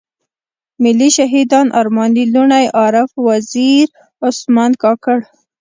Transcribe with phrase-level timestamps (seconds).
[0.83, 3.87] ملي شهيدان ارمان لوڼی، عارف وزير،
[4.27, 5.17] عثمان کاکړ.